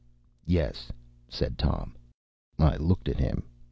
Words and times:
“Yes,” 0.47 0.91
said 1.29 1.59
Tom. 1.59 1.95
I 2.57 2.75
looked 2.77 3.07
at 3.07 3.19
him. 3.19 3.43